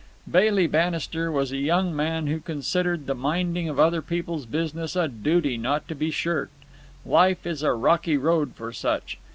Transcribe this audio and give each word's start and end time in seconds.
Bailey 0.27 0.65
Bannister 0.65 1.31
was 1.31 1.51
a 1.51 1.57
young 1.59 1.95
man 1.95 2.25
who 2.25 2.39
considered 2.39 3.05
the 3.05 3.13
minding 3.13 3.69
of 3.69 3.79
other 3.79 4.01
people's 4.01 4.47
business 4.47 4.95
a 4.95 5.07
duty 5.07 5.57
not 5.57 5.87
to 5.89 5.93
be 5.93 6.09
shirked. 6.09 6.63
Life 7.05 7.45
is 7.45 7.61
a 7.61 7.73
rocky 7.73 8.17
road 8.17 8.53
for 8.55 8.73
such. 8.73 9.19